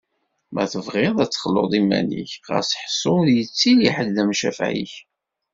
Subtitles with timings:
[0.53, 4.93] Ma tebɣiḍ ad texluḍ iman-ik, xas ḥṣu ur yettili ḥed d amcafeɛ-ik.